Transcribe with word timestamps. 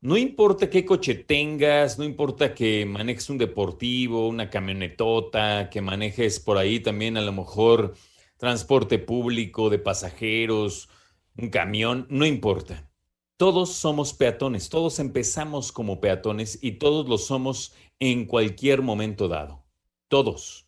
no 0.01 0.17
importa 0.17 0.69
qué 0.69 0.85
coche 0.85 1.15
tengas, 1.15 1.97
no 1.97 2.03
importa 2.03 2.53
que 2.53 2.85
manejes 2.85 3.29
un 3.29 3.37
deportivo, 3.37 4.27
una 4.27 4.49
camionetota, 4.49 5.69
que 5.69 5.81
manejes 5.81 6.39
por 6.39 6.57
ahí 6.57 6.79
también 6.79 7.17
a 7.17 7.21
lo 7.21 7.31
mejor 7.31 7.95
transporte 8.37 8.99
público 8.99 9.69
de 9.69 9.79
pasajeros, 9.79 10.89
un 11.37 11.49
camión, 11.49 12.07
no 12.09 12.25
importa. 12.25 12.89
Todos 13.37 13.73
somos 13.73 14.13
peatones, 14.13 14.69
todos 14.69 14.99
empezamos 14.99 15.71
como 15.71 15.99
peatones 15.99 16.59
y 16.61 16.73
todos 16.73 17.09
lo 17.09 17.17
somos 17.17 17.73
en 17.99 18.25
cualquier 18.25 18.81
momento 18.81 19.27
dado. 19.27 19.65
Todos. 20.07 20.67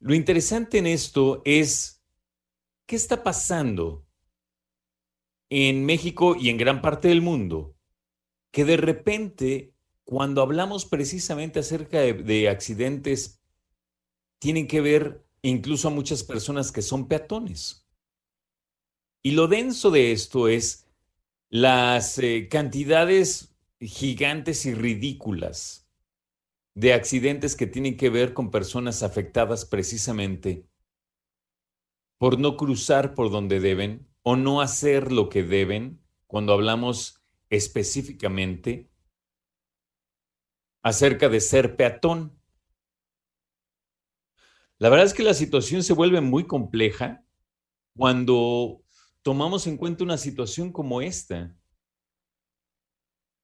Lo 0.00 0.14
interesante 0.14 0.78
en 0.78 0.88
esto 0.88 1.40
es 1.44 2.02
¿Qué 2.92 2.96
está 2.96 3.22
pasando 3.22 4.04
en 5.54 5.84
México 5.84 6.34
y 6.34 6.48
en 6.48 6.56
gran 6.56 6.80
parte 6.80 7.08
del 7.08 7.20
mundo? 7.20 7.76
Que 8.50 8.64
de 8.64 8.78
repente, 8.78 9.74
cuando 10.02 10.40
hablamos 10.40 10.86
precisamente 10.86 11.60
acerca 11.60 12.00
de, 12.00 12.48
accidentes, 12.48 13.42
tienen 14.38 14.66
que 14.66 14.80
ver 14.80 15.26
incluso 15.42 15.88
a 15.88 15.90
muchas 15.90 16.22
personas 16.22 16.72
que 16.72 16.80
son 16.80 17.06
peatones. 17.06 17.86
Y 19.22 19.32
lo 19.32 19.46
denso 19.46 19.90
de 19.90 20.12
esto 20.12 20.48
es 20.48 20.88
las 21.50 22.18
eh, 22.18 22.48
cantidades 22.50 23.54
gigantes 23.78 24.64
y 24.64 24.72
ridículas 24.72 25.86
de 26.74 26.94
accidentes 26.94 27.56
que 27.56 27.66
tienen 27.66 27.98
que 27.98 28.08
ver 28.08 28.32
con 28.32 28.50
personas 28.50 29.02
afectadas 29.02 29.66
precisamente 29.66 30.66
por 32.16 32.38
no 32.38 32.56
cruzar 32.56 33.14
por 33.14 33.30
donde 33.30 33.60
deben 33.60 34.11
o 34.22 34.36
no 34.36 34.60
hacer 34.60 35.12
lo 35.12 35.28
que 35.28 35.42
deben 35.42 36.00
cuando 36.26 36.52
hablamos 36.52 37.22
específicamente 37.50 38.90
acerca 40.82 41.28
de 41.28 41.40
ser 41.40 41.76
peatón. 41.76 42.38
La 44.78 44.88
verdad 44.88 45.06
es 45.06 45.14
que 45.14 45.22
la 45.22 45.34
situación 45.34 45.82
se 45.82 45.92
vuelve 45.92 46.20
muy 46.20 46.46
compleja 46.46 47.24
cuando 47.96 48.82
tomamos 49.22 49.66
en 49.66 49.76
cuenta 49.76 50.02
una 50.04 50.18
situación 50.18 50.72
como 50.72 51.02
esta, 51.02 51.56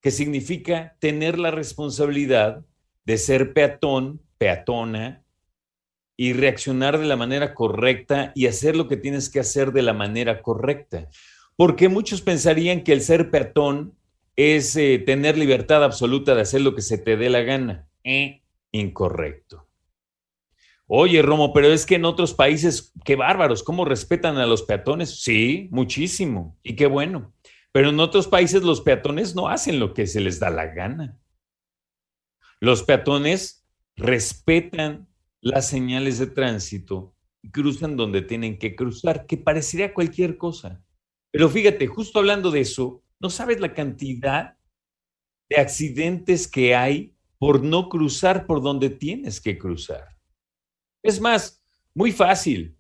que 0.01 0.11
significa 0.11 0.97
tener 1.01 1.39
la 1.39 1.51
responsabilidad 1.51 2.65
de 3.05 3.19
ser 3.19 3.53
peatón, 3.53 4.23
peatona, 4.39 5.25
y 6.21 6.33
reaccionar 6.33 6.99
de 6.99 7.07
la 7.07 7.15
manera 7.15 7.55
correcta 7.55 8.33
y 8.35 8.49
hacer 8.49 8.75
lo 8.75 8.89
que 8.89 8.97
tienes 8.97 9.31
que 9.31 9.39
hacer 9.39 9.71
de 9.71 9.83
la 9.83 9.93
manera 9.93 10.43
correcta. 10.43 11.09
Porque 11.55 11.89
muchos 11.89 12.23
pensarían 12.23 12.83
que 12.83 12.93
el 12.93 13.03
ser 13.03 13.31
peatón 13.31 13.95
es 14.35 14.75
eh, 14.75 14.99
tener 14.99 15.39
libertad 15.39 15.85
absoluta 15.85 16.35
de 16.35 16.41
hacer 16.41 16.61
lo 16.61 16.75
que 16.75 16.83
se 16.83 16.99
te 16.99 17.17
dé 17.17 17.31
la 17.31 17.43
gana. 17.43 17.87
Eh, 18.03 18.43
incorrecto. 18.73 19.69
Oye, 20.89 21.23
Romo, 21.23 21.53
pero 21.53 21.69
es 21.69 21.87
que 21.87 21.95
en 21.95 22.05
otros 22.05 22.35
países, 22.35 22.93
qué 23.05 23.15
bárbaros, 23.15 23.63
¿cómo 23.63 23.85
respetan 23.85 24.39
a 24.39 24.47
los 24.47 24.63
peatones? 24.63 25.23
Sí, 25.23 25.69
muchísimo, 25.71 26.59
y 26.65 26.75
qué 26.75 26.87
bueno. 26.87 27.33
Pero 27.71 27.91
en 27.91 28.01
otros 28.01 28.27
países 28.27 28.63
los 28.63 28.81
peatones 28.81 29.37
no 29.37 29.49
hacen 29.49 29.79
lo 29.79 29.95
que 29.95 30.09
se 30.09 30.21
les 30.21 30.41
da 30.41 30.51
la 30.51 30.67
gana. 30.67 31.17
Los 32.59 32.83
peatones 32.83 33.65
respetan 33.95 35.08
las 35.41 35.69
señales 35.69 36.19
de 36.19 36.27
tránsito 36.27 37.15
cruzan 37.53 37.97
donde 37.97 38.23
tienen 38.23 38.59
que 38.59 38.75
cruzar, 38.75 39.27
que 39.27 39.37
parecería 39.37 39.95
cualquier 39.95 40.37
cosa. 40.37 40.85
Pero 41.31 41.49
fíjate, 41.49 41.87
justo 41.87 42.19
hablando 42.19 42.51
de 42.51 42.61
eso, 42.61 43.03
no 43.21 43.31
sabes 43.31 43.61
la 43.61 43.75
cantidad 43.75 44.57
de 45.49 45.57
accidentes 45.57 46.49
que 46.49 46.75
hay 46.75 47.15
por 47.39 47.63
no 47.63 47.89
cruzar 47.89 48.47
por 48.47 48.63
donde 48.63 48.91
tienes 48.91 49.41
que 49.41 49.59
cruzar. 49.59 50.19
Es 51.03 51.21
más, 51.21 51.65
muy 51.95 52.13
fácil. 52.13 52.77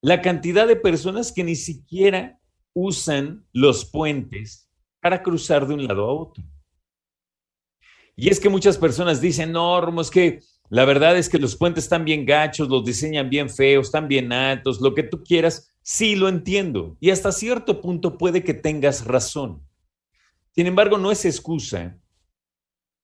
La 0.00 0.20
cantidad 0.20 0.66
de 0.66 0.76
personas 0.76 1.32
que 1.32 1.44
ni 1.44 1.56
siquiera 1.56 2.40
usan 2.74 3.46
los 3.52 3.84
puentes 3.84 4.70
para 5.00 5.22
cruzar 5.22 5.66
de 5.66 5.74
un 5.74 5.86
lado 5.86 6.04
a 6.04 6.12
otro. 6.12 6.44
Y 8.16 8.28
es 8.28 8.38
que 8.38 8.48
muchas 8.48 8.78
personas 8.78 9.20
dicen, 9.20 9.52
no, 9.52 10.00
es 10.00 10.10
que 10.10 10.40
la 10.72 10.86
verdad 10.86 11.18
es 11.18 11.28
que 11.28 11.38
los 11.38 11.54
puentes 11.54 11.84
están 11.84 12.06
bien 12.06 12.24
gachos, 12.24 12.66
los 12.66 12.82
diseñan 12.82 13.28
bien 13.28 13.50
feos, 13.50 13.88
están 13.88 14.08
bien 14.08 14.32
altos, 14.32 14.80
lo 14.80 14.94
que 14.94 15.02
tú 15.02 15.22
quieras. 15.22 15.70
Sí, 15.82 16.16
lo 16.16 16.30
entiendo. 16.30 16.96
Y 16.98 17.10
hasta 17.10 17.30
cierto 17.30 17.82
punto 17.82 18.16
puede 18.16 18.42
que 18.42 18.54
tengas 18.54 19.04
razón. 19.04 19.62
Sin 20.54 20.66
embargo, 20.66 20.96
no 20.96 21.12
es 21.12 21.26
excusa 21.26 21.98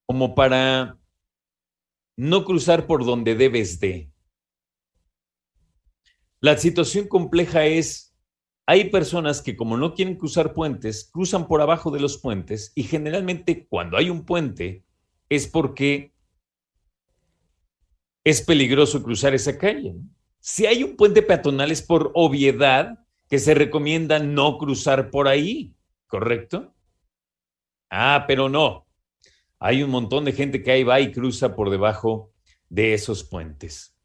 como 0.07 0.35
para 0.35 0.99
no 2.17 2.47
cruzar 2.47 2.87
por 2.87 3.05
donde 3.05 3.35
debes 3.35 3.79
de. 3.79 4.11
La 6.41 6.57
situación 6.57 7.07
compleja 7.07 7.67
es, 7.67 8.17
hay 8.65 8.89
personas 8.89 9.43
que 9.43 9.59
como 9.59 9.77
no 9.77 9.93
quieren 9.93 10.17
cruzar 10.17 10.55
puentes, 10.55 11.11
cruzan 11.13 11.47
por 11.47 11.61
abajo 11.61 11.91
de 11.91 12.01
los 12.01 12.17
puentes 12.17 12.73
y 12.75 12.85
generalmente 12.85 13.67
cuando 13.69 13.99
hay 13.99 14.09
un 14.09 14.25
puente 14.25 14.87
es 15.29 15.47
porque 15.47 16.15
es 18.29 18.43
peligroso 18.43 19.03
cruzar 19.03 19.35
esa 19.35 19.57
calle. 19.57 19.95
Si 20.41 20.67
hay 20.67 20.83
un 20.83 20.97
puente 20.97 21.23
peatonal 21.23 21.71
es 21.71 21.83
por 21.83 22.11
obviedad 22.15 22.99
que 23.29 23.39
se 23.39 23.55
recomienda 23.55 24.19
no 24.19 24.59
cruzar 24.59 25.11
por 25.11 25.29
ahí, 25.29 25.75
¿correcto? 26.07 26.75
Ah, 27.91 28.25
pero 28.27 28.49
no. 28.49 28.87
Hay 29.59 29.83
un 29.83 29.91
montón 29.91 30.25
de 30.25 30.33
gente 30.33 30.63
que 30.63 30.71
ahí 30.71 30.85
va 30.85 31.01
y 31.01 31.11
cruza 31.11 31.57
por 31.57 31.71
debajo 31.71 32.33
de 32.69 32.95
esos 32.95 33.25
puentes. 33.25 33.97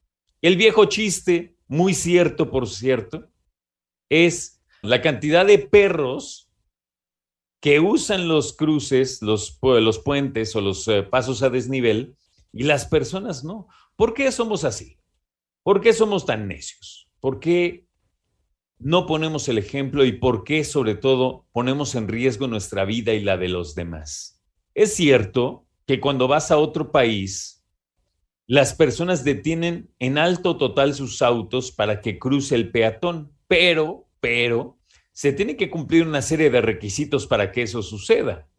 El 0.41 0.55
viejo 0.55 0.85
chiste, 0.85 1.57
muy 1.67 1.93
cierto 1.93 2.49
por 2.49 2.67
cierto, 2.67 3.29
es 4.09 4.63
la 4.81 5.01
cantidad 5.01 5.45
de 5.45 5.59
perros 5.59 6.49
que 7.59 7.79
usan 7.79 8.27
los 8.27 8.53
cruces, 8.53 9.21
los, 9.21 9.57
los 9.61 9.99
puentes 9.99 10.55
o 10.55 10.61
los 10.61 10.87
eh, 10.87 11.03
pasos 11.03 11.43
a 11.43 11.49
desnivel 11.49 12.15
y 12.51 12.63
las 12.63 12.85
personas 12.85 13.43
no. 13.43 13.67
¿Por 14.03 14.13
qué 14.13 14.33
somos 14.33 14.65
así? 14.65 14.99
¿Por 15.63 15.79
qué 15.79 15.93
somos 15.93 16.25
tan 16.25 16.49
necios? 16.49 17.09
¿Por 17.21 17.39
qué 17.39 17.87
no 18.77 19.05
ponemos 19.05 19.47
el 19.47 19.57
ejemplo 19.57 20.03
y 20.03 20.11
por 20.11 20.43
qué 20.43 20.65
sobre 20.65 20.95
todo 20.95 21.47
ponemos 21.53 21.95
en 21.95 22.09
riesgo 22.09 22.47
nuestra 22.47 22.83
vida 22.83 23.13
y 23.13 23.21
la 23.21 23.37
de 23.37 23.47
los 23.47 23.75
demás? 23.75 24.43
Es 24.73 24.93
cierto 24.93 25.69
que 25.87 26.01
cuando 26.01 26.27
vas 26.27 26.51
a 26.51 26.57
otro 26.57 26.91
país, 26.91 27.65
las 28.45 28.73
personas 28.73 29.23
detienen 29.23 29.89
en 29.99 30.17
alto 30.17 30.57
total 30.57 30.93
sus 30.93 31.21
autos 31.21 31.71
para 31.71 32.01
que 32.01 32.19
cruce 32.19 32.55
el 32.55 32.71
peatón, 32.71 33.31
pero, 33.47 34.09
pero, 34.19 34.79
se 35.13 35.31
tiene 35.31 35.55
que 35.55 35.69
cumplir 35.69 36.05
una 36.05 36.21
serie 36.21 36.49
de 36.49 36.59
requisitos 36.59 37.25
para 37.25 37.53
que 37.53 37.61
eso 37.61 37.81
suceda. 37.81 38.49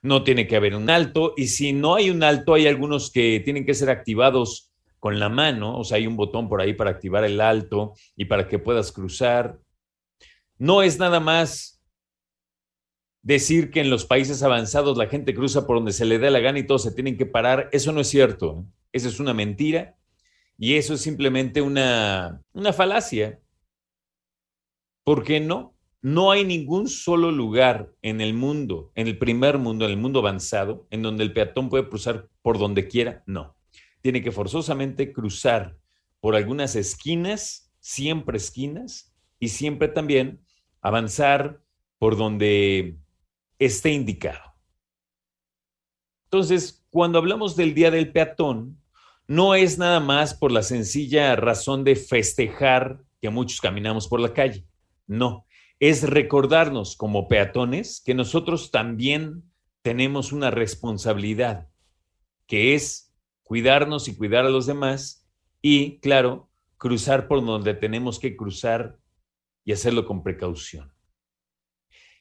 No 0.00 0.24
tiene 0.24 0.46
que 0.46 0.56
haber 0.56 0.74
un 0.74 0.88
alto 0.88 1.34
y 1.36 1.48
si 1.48 1.74
no 1.74 1.94
hay 1.94 2.08
un 2.08 2.22
alto, 2.22 2.54
hay 2.54 2.66
algunos 2.66 3.10
que 3.10 3.42
tienen 3.44 3.66
que 3.66 3.74
ser 3.74 3.90
activados 3.90 4.70
con 5.04 5.20
la 5.20 5.28
mano, 5.28 5.78
o 5.78 5.84
sea, 5.84 5.98
hay 5.98 6.06
un 6.06 6.16
botón 6.16 6.48
por 6.48 6.62
ahí 6.62 6.72
para 6.72 6.88
activar 6.88 7.24
el 7.24 7.38
alto 7.38 7.92
y 8.16 8.24
para 8.24 8.48
que 8.48 8.58
puedas 8.58 8.90
cruzar. 8.90 9.60
no 10.56 10.80
es 10.80 10.98
nada 10.98 11.20
más 11.20 11.84
decir 13.20 13.70
que 13.70 13.82
en 13.82 13.90
los 13.90 14.06
países 14.06 14.42
avanzados 14.42 14.96
la 14.96 15.06
gente 15.06 15.34
cruza 15.34 15.66
por 15.66 15.76
donde 15.76 15.92
se 15.92 16.06
le 16.06 16.18
dé 16.18 16.30
la 16.30 16.40
gana 16.40 16.58
y 16.58 16.66
todos 16.66 16.84
se 16.84 16.92
tienen 16.92 17.18
que 17.18 17.26
parar. 17.26 17.68
Eso 17.70 17.92
no 17.92 18.00
es 18.00 18.08
cierto. 18.08 18.64
Eso 18.92 19.08
es 19.08 19.20
una 19.20 19.34
mentira 19.34 19.94
y 20.56 20.76
eso 20.76 20.94
es 20.94 21.02
simplemente 21.02 21.60
una, 21.60 22.40
una 22.54 22.72
falacia. 22.72 23.42
¿Por 25.04 25.22
qué 25.22 25.38
no? 25.38 25.76
No 26.00 26.30
hay 26.30 26.46
ningún 26.46 26.88
solo 26.88 27.30
lugar 27.30 27.92
en 28.00 28.22
el 28.22 28.32
mundo, 28.32 28.90
en 28.94 29.06
el 29.06 29.18
primer 29.18 29.58
mundo, 29.58 29.84
en 29.84 29.90
el 29.90 29.98
mundo 29.98 30.20
avanzado, 30.20 30.86
en 30.88 31.02
donde 31.02 31.24
el 31.24 31.34
peatón 31.34 31.68
puede 31.68 31.90
cruzar 31.90 32.30
por 32.40 32.58
donde 32.58 32.88
quiera. 32.88 33.22
No. 33.26 33.53
Tiene 34.04 34.22
que 34.22 34.32
forzosamente 34.32 35.14
cruzar 35.14 35.78
por 36.20 36.36
algunas 36.36 36.76
esquinas, 36.76 37.72
siempre 37.80 38.36
esquinas, 38.36 39.14
y 39.40 39.48
siempre 39.48 39.88
también 39.88 40.44
avanzar 40.82 41.62
por 41.98 42.18
donde 42.18 42.98
esté 43.58 43.92
indicado. 43.92 44.42
Entonces, 46.24 46.84
cuando 46.90 47.16
hablamos 47.16 47.56
del 47.56 47.72
Día 47.72 47.90
del 47.90 48.12
Peatón, 48.12 48.78
no 49.26 49.54
es 49.54 49.78
nada 49.78 50.00
más 50.00 50.34
por 50.34 50.52
la 50.52 50.62
sencilla 50.62 51.34
razón 51.34 51.82
de 51.82 51.96
festejar 51.96 53.02
que 53.22 53.30
muchos 53.30 53.62
caminamos 53.62 54.06
por 54.06 54.20
la 54.20 54.34
calle. 54.34 54.66
No, 55.06 55.46
es 55.80 56.02
recordarnos 56.02 56.94
como 56.94 57.26
peatones 57.26 58.02
que 58.04 58.12
nosotros 58.12 58.70
también 58.70 59.50
tenemos 59.80 60.30
una 60.30 60.50
responsabilidad, 60.50 61.68
que 62.46 62.74
es 62.74 63.03
cuidarnos 63.44 64.08
y 64.08 64.16
cuidar 64.16 64.44
a 64.44 64.50
los 64.50 64.66
demás 64.66 65.28
y, 65.62 65.98
claro, 66.00 66.50
cruzar 66.76 67.28
por 67.28 67.44
donde 67.44 67.74
tenemos 67.74 68.18
que 68.18 68.36
cruzar 68.36 68.98
y 69.64 69.72
hacerlo 69.72 70.04
con 70.04 70.22
precaución. 70.22 70.92